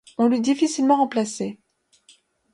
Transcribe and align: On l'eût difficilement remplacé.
On 0.17 0.27
l'eût 0.27 0.39
difficilement 0.41 0.97
remplacé. 0.97 1.59